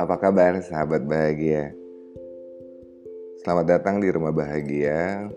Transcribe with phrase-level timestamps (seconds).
[0.00, 1.76] Apa kabar sahabat bahagia?
[3.44, 5.28] Selamat datang di rumah bahagia.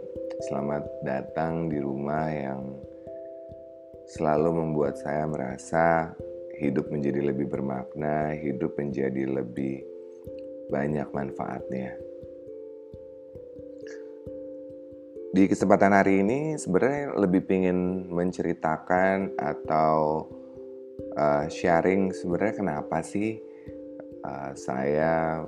[0.47, 2.79] Selamat datang di rumah yang
[4.15, 6.15] selalu membuat saya merasa
[6.55, 9.83] hidup menjadi lebih bermakna, hidup menjadi lebih
[10.71, 12.04] banyak manfaatnya.
[15.35, 20.23] Di kesempatan hari ini sebenarnya lebih ingin menceritakan atau
[21.19, 23.43] uh, sharing sebenarnya kenapa sih
[24.23, 25.43] uh, saya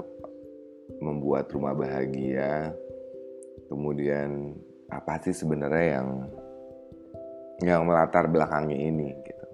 [0.99, 2.75] membuat rumah bahagia,
[3.71, 4.59] kemudian
[4.91, 6.09] apa sih sebenarnya yang
[7.63, 9.47] yang melatar belakangi ini gitu.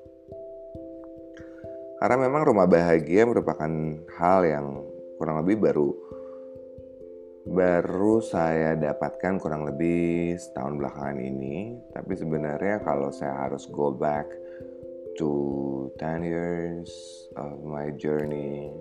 [2.02, 3.70] Karena memang rumah bahagia merupakan
[4.18, 4.82] hal yang
[5.22, 5.94] kurang lebih baru
[7.44, 11.76] baru saya dapatkan kurang lebih setahun belakangan ini.
[11.92, 14.28] Tapi sebenarnya kalau saya harus go back
[15.20, 16.90] to 10 years
[17.36, 18.72] of my journey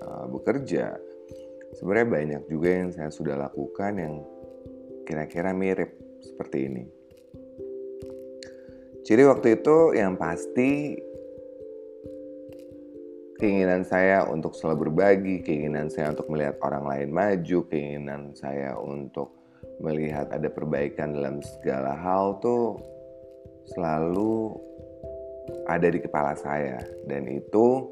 [0.00, 0.96] uh, bekerja,
[1.76, 4.14] sebenarnya banyak juga yang saya sudah lakukan yang
[5.04, 5.92] kira-kira mirip
[6.24, 6.84] seperti ini.
[9.04, 10.96] Jadi waktu itu yang pasti
[13.38, 19.34] keinginan saya untuk selalu berbagi, keinginan saya untuk melihat orang lain maju, keinginan saya untuk
[19.82, 22.78] melihat ada perbaikan dalam segala hal tuh
[23.74, 24.54] selalu
[25.66, 26.78] ada di kepala saya.
[27.08, 27.90] Dan itu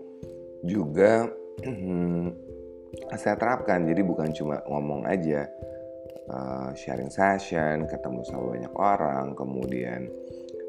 [0.62, 1.26] juga
[3.20, 3.82] saya terapkan.
[3.88, 5.48] Jadi bukan cuma ngomong aja
[6.30, 10.06] uh, sharing session ketemu sama banyak orang kemudian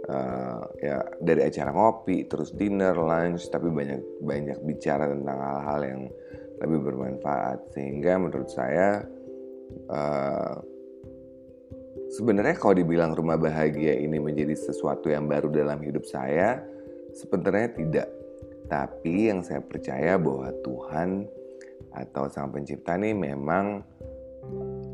[0.09, 6.01] uh, ya dari acara ngopi terus dinner lunch tapi banyak banyak bicara tentang hal-hal yang
[6.63, 7.75] lebih bermanfaat.
[7.75, 9.03] Sehingga menurut saya
[9.91, 10.55] uh,
[12.15, 16.63] sebenarnya kalau dibilang rumah bahagia ini menjadi sesuatu yang baru dalam hidup saya
[17.15, 18.07] sebenarnya tidak.
[18.71, 21.27] Tapi yang saya percaya bahwa Tuhan
[21.93, 23.85] atau Sang Pencipta ini memang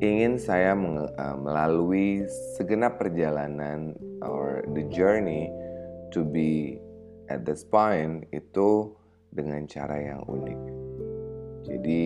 [0.01, 2.25] ingin saya uh, melalui
[2.57, 5.51] segenap perjalanan or the journey
[6.11, 6.81] to be
[7.29, 8.91] at this point itu
[9.29, 10.61] dengan cara yang unik.
[11.69, 12.03] Jadi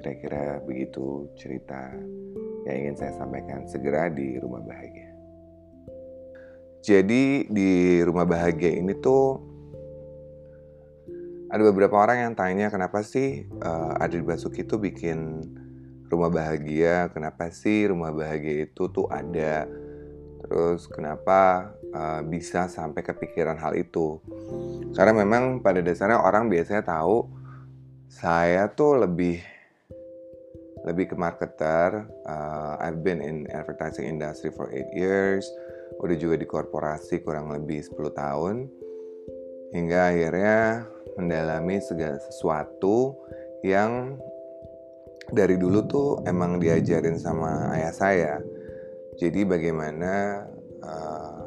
[0.00, 1.92] kira-kira begitu cerita
[2.64, 5.12] yang ingin saya sampaikan segera di rumah bahagia.
[6.84, 9.40] Jadi di rumah bahagia ini tuh
[11.48, 15.40] ada beberapa orang yang tanya kenapa sih uh, Adil Basuki itu bikin
[16.10, 19.64] rumah bahagia kenapa sih rumah bahagia itu tuh ada
[20.44, 24.20] terus kenapa uh, bisa sampai kepikiran hal itu
[24.92, 27.24] karena memang pada dasarnya orang biasanya tahu
[28.12, 29.40] saya tuh lebih
[30.84, 35.48] lebih ke marketer uh, I've been in advertising industry for 8 years
[35.98, 38.68] udah juga di korporasi kurang lebih 10 tahun
[39.72, 43.16] hingga akhirnya mendalami segala sesuatu
[43.64, 44.20] yang
[45.32, 48.34] dari dulu tuh emang diajarin sama ayah saya.
[49.14, 50.42] Jadi bagaimana
[50.82, 51.42] uh,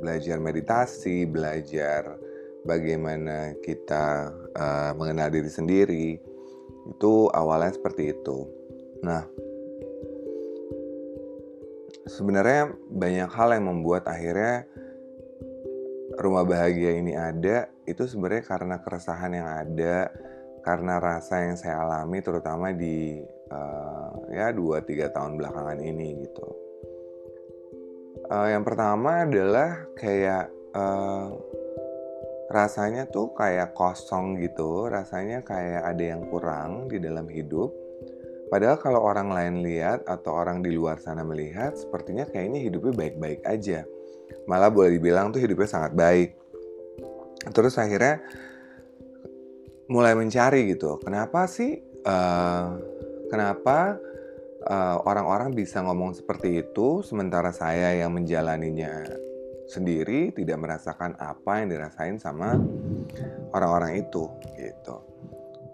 [0.00, 2.16] belajar meditasi, belajar
[2.64, 6.06] bagaimana kita uh, mengenal diri sendiri,
[6.88, 8.48] itu awalnya seperti itu.
[9.04, 9.24] Nah,
[12.08, 14.64] sebenarnya banyak hal yang membuat akhirnya
[16.20, 20.12] rumah bahagia ini ada itu sebenarnya karena keresahan yang ada
[20.60, 26.48] karena rasa yang saya alami terutama di uh, ya 2-3 tahun belakangan ini gitu.
[28.30, 31.34] Uh, yang pertama adalah kayak uh,
[32.50, 37.70] rasanya tuh kayak kosong gitu, rasanya kayak ada yang kurang di dalam hidup.
[38.50, 43.40] Padahal kalau orang lain lihat atau orang di luar sana melihat, sepertinya kayaknya hidupnya baik-baik
[43.46, 43.86] aja.
[44.50, 46.34] Malah boleh dibilang tuh hidupnya sangat baik.
[47.54, 48.18] Terus akhirnya
[49.90, 52.78] mulai mencari gitu kenapa sih uh,
[53.30, 53.96] kenapa
[54.66, 59.06] uh, orang-orang bisa ngomong seperti itu sementara saya yang menjalaninya
[59.70, 62.58] sendiri tidak merasakan apa yang dirasain sama
[63.54, 64.26] orang-orang itu
[64.58, 64.96] gitu.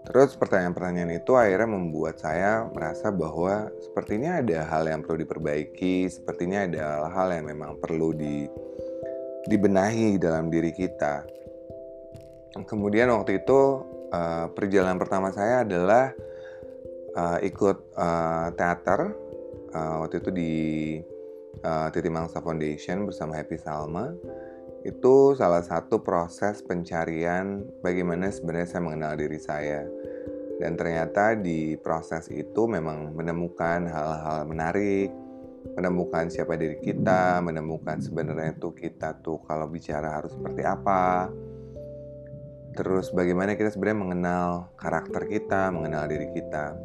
[0.07, 6.63] Terus pertanyaan-pertanyaan itu akhirnya membuat saya merasa bahwa sepertinya ada hal yang perlu diperbaiki sepertinya
[6.63, 8.47] ada hal-hal yang memang perlu di
[9.51, 11.27] dibenahi dalam diri kita.
[12.55, 13.83] Kemudian waktu itu
[14.15, 16.15] uh, perjalanan pertama saya adalah
[17.17, 19.11] uh, ikut uh, teater
[19.73, 20.53] uh, waktu itu di
[21.65, 24.13] uh, Titi Mangsa Foundation bersama Happy Salma
[24.85, 29.83] itu salah satu proses pencarian bagaimana sebenarnya saya mengenal diri saya
[30.61, 35.11] dan ternyata di proses itu memang menemukan hal-hal menarik
[35.75, 41.27] menemukan siapa diri kita, menemukan sebenarnya tuh kita tuh kalau bicara harus seperti apa.
[42.77, 46.77] Terus bagaimana kita sebenarnya mengenal karakter kita, mengenal diri kita.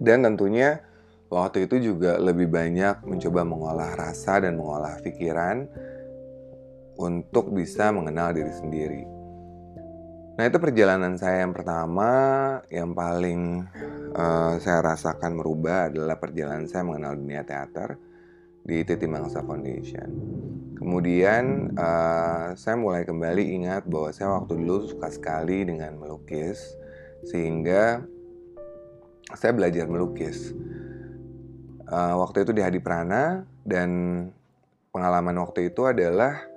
[0.00, 0.80] Dan tentunya
[1.28, 5.68] waktu itu juga lebih banyak mencoba mengolah rasa dan mengolah pikiran
[6.96, 9.02] untuk bisa mengenal diri sendiri.
[10.40, 12.10] Nah itu perjalanan saya yang pertama
[12.72, 13.68] yang paling
[14.16, 18.00] uh, saya rasakan merubah adalah perjalanan saya mengenal dunia teater
[18.64, 20.08] di Titi Mangsa Foundation.
[20.80, 26.56] Kemudian uh, saya mulai kembali ingat bahwa saya waktu dulu suka sekali dengan melukis
[27.28, 28.00] sehingga
[29.34, 30.54] saya belajar melukis.
[31.90, 33.90] Uh, waktu itu di Hadi Prana dan
[34.94, 36.50] pengalaman waktu itu adalah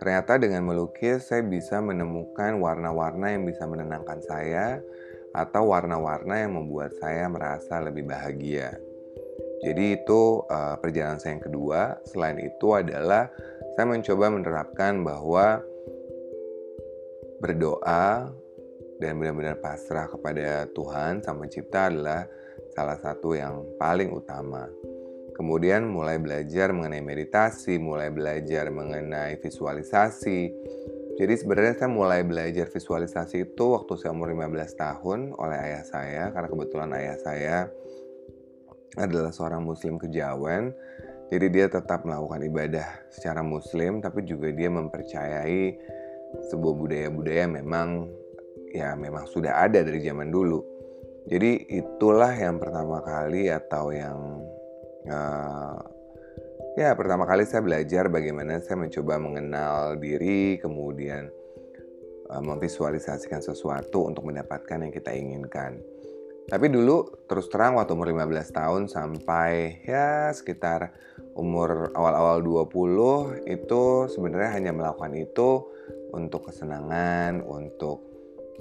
[0.00, 4.80] Ternyata dengan melukis saya bisa menemukan warna-warna yang bisa menenangkan saya
[5.36, 8.80] atau warna-warna yang membuat saya merasa lebih bahagia.
[9.60, 12.00] Jadi itu uh, perjalanan saya yang kedua.
[12.08, 13.28] Selain itu adalah
[13.76, 15.60] saya mencoba menerapkan bahwa
[17.44, 18.32] berdoa
[19.00, 22.28] dan benar-benar pasrah kepada Tuhan Sang Pencipta adalah
[22.76, 24.68] salah satu yang paling utama.
[25.34, 30.52] Kemudian mulai belajar mengenai meditasi, mulai belajar mengenai visualisasi.
[31.16, 36.22] Jadi sebenarnya saya mulai belajar visualisasi itu waktu saya umur 15 tahun oleh ayah saya
[36.36, 37.56] karena kebetulan ayah saya
[39.00, 40.76] adalah seorang muslim kejawen.
[41.32, 45.78] Jadi dia tetap melakukan ibadah secara muslim tapi juga dia mempercayai
[46.52, 48.12] sebuah budaya-budaya memang
[48.70, 50.62] ya memang sudah ada dari zaman dulu.
[51.28, 54.18] Jadi itulah yang pertama kali atau yang
[55.06, 55.78] uh,
[56.74, 61.28] ya pertama kali saya belajar bagaimana saya mencoba mengenal diri kemudian
[62.32, 65.78] uh, memvisualisasikan sesuatu untuk mendapatkan yang kita inginkan
[66.50, 70.90] tapi dulu terus terang waktu umur 15 tahun sampai ya sekitar
[71.38, 75.62] umur awal-awal 20 itu sebenarnya hanya melakukan itu
[76.10, 78.02] untuk kesenangan, untuk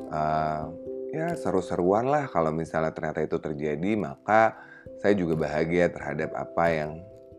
[0.10, 0.70] uh,
[1.10, 4.58] ya seru-seruan lah kalau misalnya ternyata itu terjadi maka
[5.02, 6.92] saya juga bahagia terhadap apa yang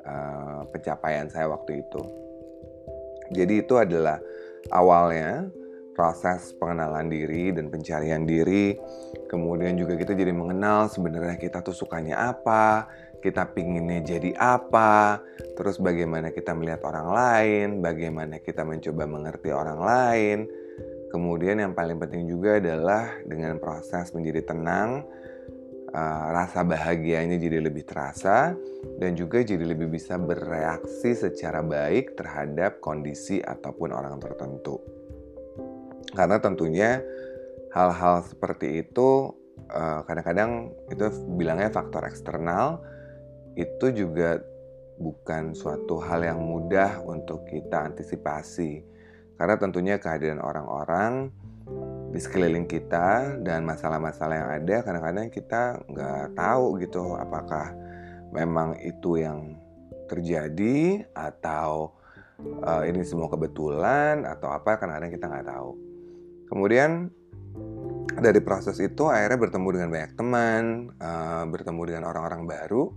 [0.05, 2.03] uh, pencapaian saya waktu itu.
[3.31, 4.19] Jadi itu adalah
[4.75, 5.47] awalnya
[5.95, 8.75] proses pengenalan diri dan pencarian diri.
[9.29, 15.21] Kemudian juga kita jadi mengenal sebenarnya kita tuh sukanya apa, kita pinginnya jadi apa,
[15.55, 20.39] terus bagaimana kita melihat orang lain, bagaimana kita mencoba mengerti orang lain.
[21.11, 25.03] Kemudian yang paling penting juga adalah dengan proses menjadi tenang,
[25.91, 28.55] uh, rasa bahagianya jadi lebih terasa
[29.03, 34.79] dan juga jadi lebih bisa bereaksi secara baik terhadap kondisi ataupun orang tertentu.
[36.15, 37.03] Karena tentunya
[37.75, 39.35] hal-hal seperti itu
[39.71, 40.53] kadang kadang-kadang
[40.91, 41.07] itu
[41.39, 42.83] bilangnya faktor eksternal
[43.55, 44.43] itu juga
[44.99, 48.85] bukan suatu hal yang mudah untuk kita antisipasi.
[49.41, 51.33] Karena tentunya kehadiran orang-orang
[52.13, 57.73] di sekeliling kita dan masalah-masalah yang ada kadang-kadang kita nggak tahu gitu apakah
[58.35, 59.57] memang itu yang
[60.11, 61.97] terjadi atau
[62.67, 65.71] uh, ini semua kebetulan atau apa kadang-kadang kita nggak tahu.
[66.53, 67.09] Kemudian
[68.19, 70.63] dari proses itu akhirnya bertemu dengan banyak teman
[70.99, 72.93] uh, bertemu dengan orang-orang baru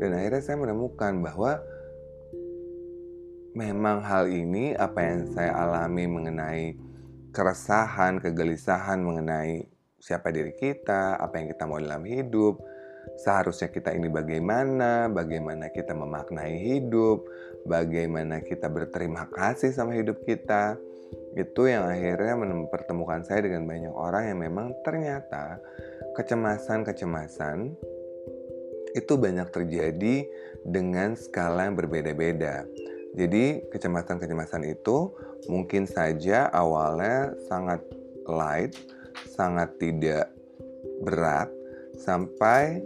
[0.00, 1.60] dan akhirnya saya menemukan bahwa
[3.56, 6.76] memang hal ini apa yang saya alami mengenai
[7.32, 9.64] keresahan, kegelisahan mengenai
[9.96, 12.60] siapa diri kita, apa yang kita mau dalam hidup,
[13.16, 17.24] seharusnya kita ini bagaimana, bagaimana kita memaknai hidup,
[17.64, 20.76] bagaimana kita berterima kasih sama hidup kita.
[21.32, 25.64] Itu yang akhirnya mempertemukan saya dengan banyak orang yang memang ternyata
[26.12, 27.72] kecemasan-kecemasan
[28.96, 30.24] itu banyak terjadi
[30.64, 32.64] dengan skala yang berbeda-beda.
[33.16, 35.08] Jadi kecemasan-kecemasan itu
[35.48, 37.80] mungkin saja awalnya sangat
[38.28, 38.76] light,
[39.32, 40.28] sangat tidak
[41.00, 41.48] berat,
[41.96, 42.84] sampai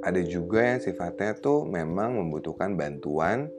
[0.00, 3.52] ada juga yang sifatnya tuh memang membutuhkan bantuan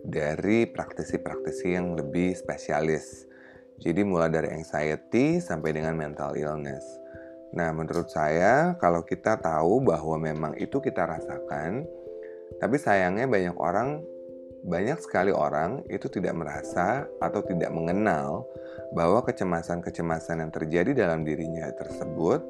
[0.00, 3.28] dari praktisi-praktisi yang lebih spesialis.
[3.80, 6.84] Jadi mulai dari anxiety sampai dengan mental illness.
[7.52, 11.84] Nah, menurut saya kalau kita tahu bahwa memang itu kita rasakan,
[12.60, 14.04] tapi sayangnya banyak orang
[14.60, 18.44] banyak sekali orang itu tidak merasa atau tidak mengenal
[18.92, 22.44] bahwa kecemasan-kecemasan yang terjadi dalam dirinya tersebut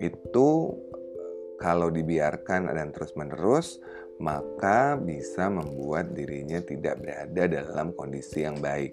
[0.00, 0.72] itu
[1.60, 3.76] kalau dibiarkan dan terus-menerus
[4.20, 8.92] maka bisa membuat dirinya tidak berada dalam kondisi yang baik.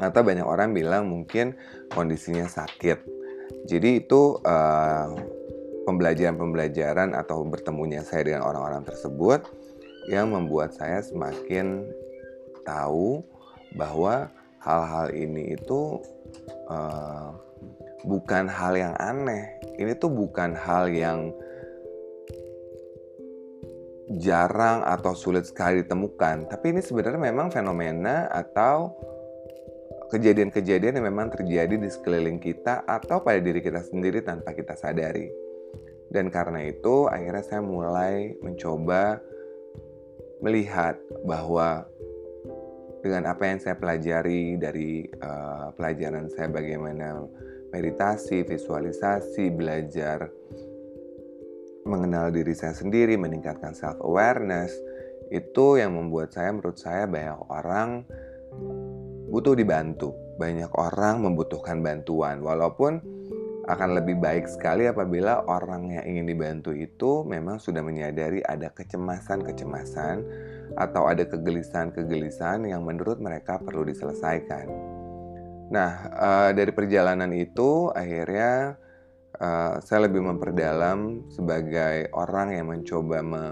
[0.00, 1.52] Atau banyak orang bilang mungkin
[1.92, 3.04] kondisinya sakit.
[3.68, 5.12] Jadi itu uh,
[5.84, 9.44] pembelajaran-pembelajaran atau bertemunya saya dengan orang-orang tersebut
[10.10, 11.86] yang membuat saya semakin
[12.66, 13.22] tahu
[13.78, 14.26] bahwa
[14.58, 16.02] hal-hal ini itu
[16.66, 17.30] uh,
[18.02, 19.46] bukan hal yang aneh.
[19.78, 21.30] Ini tuh bukan hal yang
[24.18, 28.90] jarang atau sulit sekali ditemukan, tapi ini sebenarnya memang fenomena atau
[30.10, 35.30] kejadian-kejadian yang memang terjadi di sekeliling kita atau pada diri kita sendiri tanpa kita sadari.
[36.10, 39.22] Dan karena itu, akhirnya saya mulai mencoba
[40.40, 41.84] melihat bahwa
[43.00, 47.24] dengan apa yang saya pelajari dari uh, pelajaran saya bagaimana
[47.72, 50.28] meditasi, visualisasi, belajar
[51.88, 54.76] mengenal diri saya sendiri, meningkatkan self awareness,
[55.32, 58.04] itu yang membuat saya menurut saya banyak orang
[59.32, 60.12] butuh dibantu.
[60.36, 63.00] Banyak orang membutuhkan bantuan walaupun
[63.70, 70.16] akan lebih baik sekali apabila orang yang ingin dibantu itu memang sudah menyadari ada kecemasan-kecemasan
[70.74, 74.66] atau ada kegelisahan-kegelisahan yang menurut mereka perlu diselesaikan.
[75.70, 78.74] Nah, uh, dari perjalanan itu akhirnya
[79.38, 83.44] uh, saya lebih memperdalam sebagai orang yang mencoba me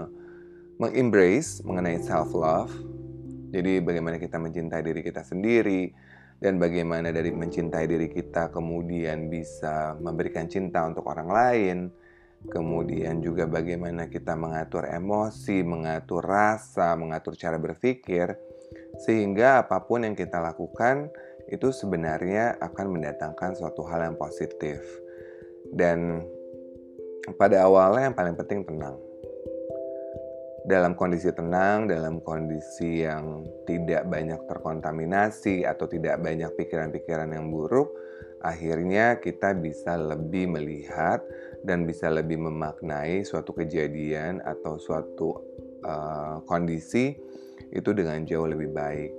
[0.79, 2.71] mengembrace mengenai self love.
[3.51, 5.91] Jadi bagaimana kita mencintai diri kita sendiri
[6.39, 11.77] dan bagaimana dari mencintai diri kita kemudian bisa memberikan cinta untuk orang lain.
[12.39, 18.31] Kemudian juga bagaimana kita mengatur emosi, mengatur rasa, mengatur cara berpikir
[19.03, 21.11] sehingga apa pun yang kita lakukan
[21.51, 24.79] itu sebenarnya akan mendatangkan suatu hal yang positif.
[25.67, 26.23] Dan
[27.35, 29.08] pada awalnya yang paling penting tenang.
[30.69, 37.89] Dalam kondisi tenang, dalam kondisi yang tidak banyak terkontaminasi atau tidak banyak pikiran-pikiran yang buruk,
[38.45, 41.25] akhirnya kita bisa lebih melihat
[41.65, 45.41] dan bisa lebih memaknai suatu kejadian atau suatu
[45.81, 47.17] uh, kondisi
[47.73, 49.11] itu dengan jauh lebih baik.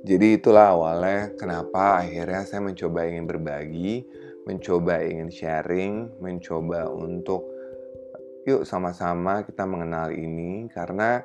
[0.00, 4.00] Jadi itulah awalnya kenapa akhirnya saya mencoba ingin berbagi,
[4.48, 7.55] mencoba ingin sharing, mencoba untuk
[8.46, 11.20] yuk sama-sama kita mengenal ini karena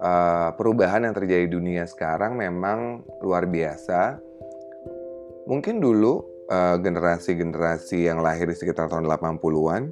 [0.00, 4.18] uh, perubahan yang terjadi di dunia sekarang memang luar biasa.
[5.44, 9.88] Mungkin dulu generasi generasi-generasi yang lahir di sekitar tahun 80-an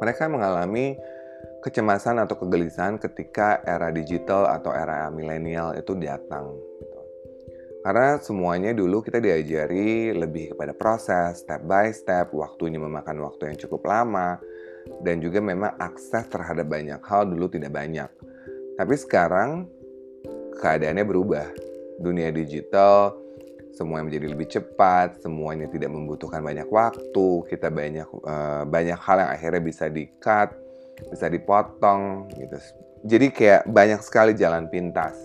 [0.00, 0.96] mereka mengalami
[1.64, 6.54] kecemasan atau kegelisahan ketika era digital atau era milenial itu datang.
[6.78, 7.00] Gitu.
[7.82, 13.58] Karena semuanya dulu kita diajari lebih kepada proses, step by step, waktunya memakan waktu yang
[13.58, 14.38] cukup lama,
[15.02, 18.08] dan juga memang akses terhadap banyak hal dulu tidak banyak.
[18.76, 19.66] Tapi sekarang
[20.60, 21.46] keadaannya berubah.
[21.96, 23.16] Dunia digital,
[23.72, 29.30] semuanya menjadi lebih cepat, semuanya tidak membutuhkan banyak waktu, kita banyak uh, banyak hal yang
[29.32, 30.52] akhirnya bisa di-cut,
[31.08, 32.56] bisa dipotong gitu.
[33.04, 35.16] Jadi kayak banyak sekali jalan pintas.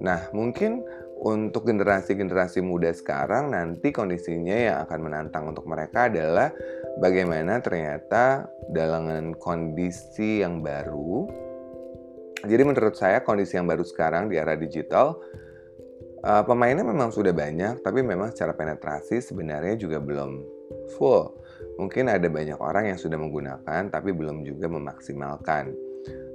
[0.00, 0.84] Nah, mungkin
[1.16, 6.52] untuk generasi-generasi muda sekarang nanti kondisinya yang akan menantang untuk mereka adalah
[7.00, 11.24] bagaimana ternyata dalam kondisi yang baru.
[12.44, 15.16] Jadi menurut saya kondisi yang baru sekarang di era digital
[16.20, 20.44] uh, pemainnya memang sudah banyak, tapi memang secara penetrasi sebenarnya juga belum
[21.00, 21.32] full.
[21.80, 25.72] Mungkin ada banyak orang yang sudah menggunakan tapi belum juga memaksimalkan.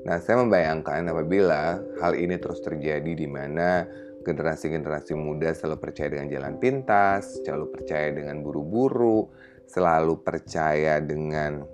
[0.02, 3.86] Nah, saya membayangkan apabila hal ini terus terjadi di mana
[4.22, 9.30] generasi-generasi muda selalu percaya dengan jalan pintas, selalu percaya dengan buru-buru,
[9.66, 11.66] selalu percaya dengan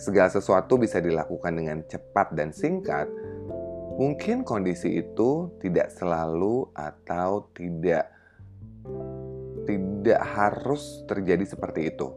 [0.00, 3.04] segala sesuatu bisa dilakukan dengan cepat dan singkat,
[4.00, 8.08] mungkin kondisi itu tidak selalu atau tidak
[9.68, 12.08] tidak harus terjadi seperti itu.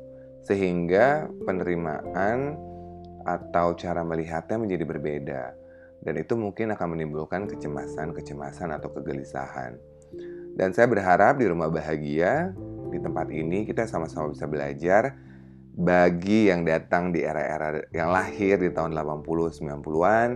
[0.48, 2.56] Sehingga penerimaan
[3.24, 5.62] atau cara melihatnya menjadi berbeda.
[6.03, 9.79] Dan itu mungkin akan menimbulkan kecemasan-kecemasan atau kegelisahan.
[10.53, 12.51] Dan saya berharap di rumah bahagia,
[12.91, 15.15] di tempat ini kita sama-sama bisa belajar
[15.74, 20.29] bagi yang datang di era-era yang lahir di tahun 80-90-an,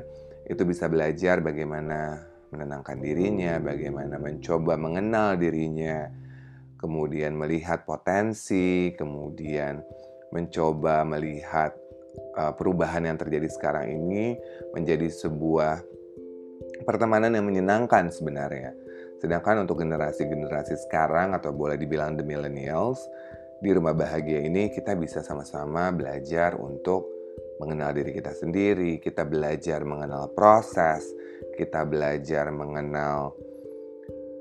[0.50, 6.09] itu bisa belajar bagaimana menenangkan dirinya, bagaimana mencoba mengenal dirinya,
[6.81, 9.83] kemudian melihat potensi, kemudian
[10.31, 11.75] mencoba melihat
[12.38, 14.38] uh, perubahan yang terjadi sekarang ini
[14.74, 15.81] menjadi sebuah
[16.86, 18.74] pertemanan yang menyenangkan sebenarnya.
[19.17, 23.01] Sedangkan untuk generasi-generasi sekarang atau boleh dibilang the millennials,
[23.57, 27.09] di rumah bahagia ini kita bisa sama-sama belajar untuk
[27.57, 31.01] mengenal diri kita sendiri, kita belajar mengenal proses,
[31.57, 33.33] kita belajar mengenal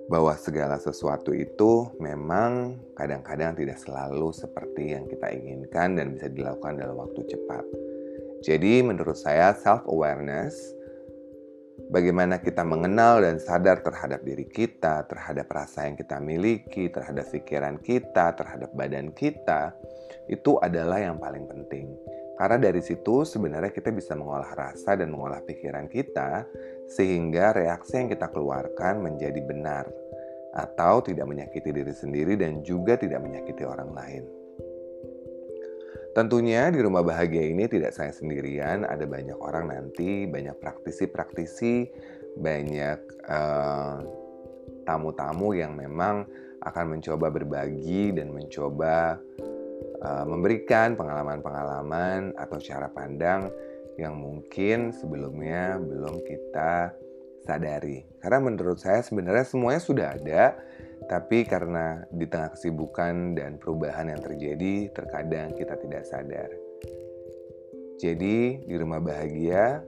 [0.06, 6.78] bahwa segala sesuatu itu memang kadang-kadang tidak selalu seperti yang kita inginkan dan bisa dilakukan
[6.78, 7.64] dalam waktu cepat.
[8.46, 10.54] Jadi menurut saya self awareness
[11.90, 17.82] bagaimana kita mengenal dan sadar terhadap diri kita, terhadap rasa yang kita miliki, terhadap pikiran
[17.82, 19.74] kita, terhadap badan kita,
[20.30, 21.90] itu adalah yang paling penting.
[22.36, 26.44] Karena dari situ sebenarnya kita bisa mengolah rasa dan mengolah pikiran kita
[26.84, 29.88] sehingga reaksi yang kita keluarkan menjadi benar
[30.52, 34.24] atau tidak menyakiti diri sendiri dan juga tidak menyakiti orang lain.
[36.16, 41.92] Tentunya di rumah bahagia ini tidak saya sendirian, ada banyak orang nanti, banyak praktisi-praktisi,
[42.40, 44.08] banyak tamu
[44.88, 46.24] tamu-tamu yang memang
[46.64, 49.45] akan mencoba berbagi dan mencoba uh,
[50.26, 53.48] memberikan pengalaman-pengalaman atau cara pandang
[53.96, 56.92] yang mungkin sebelumnya belum kita
[57.46, 58.04] sadari.
[58.20, 60.44] Karena menurut saya sebenarnya semuanya sudah ada,
[61.06, 66.50] tapi karena di tengah kesibukan dan perubahan yang terjadi, terkadang kita tidak sadar.
[67.96, 69.80] Jadi, di rumah bahagia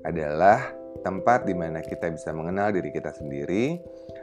[0.00, 0.72] adalah
[1.04, 3.76] tempat di mana kita bisa mengenal diri kita sendiri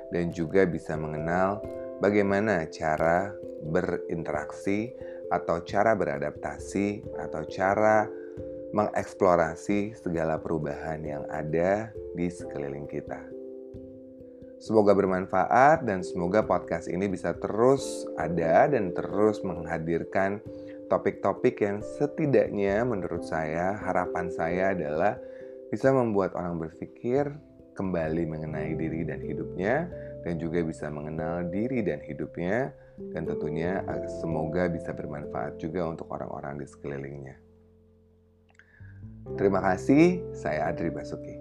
[0.10, 1.62] dan juga bisa mengenal
[2.02, 3.34] bagaimana cara
[3.70, 4.94] berinteraksi
[5.32, 8.08] atau cara beradaptasi atau cara
[8.76, 13.20] mengeksplorasi segala perubahan yang ada di sekeliling kita.
[14.58, 20.42] Semoga bermanfaat dan semoga podcast ini bisa terus ada dan terus menghadirkan
[20.90, 25.14] topik-topik yang setidaknya menurut saya harapan saya adalah
[25.70, 27.30] bisa membuat orang berpikir
[27.78, 29.86] kembali mengenai diri dan hidupnya
[30.26, 33.86] dan juga bisa mengenal diri dan hidupnya dan tentunya
[34.22, 37.38] semoga bisa bermanfaat juga untuk orang-orang di sekelilingnya.
[39.38, 41.37] Terima kasih, saya Adri Basuki.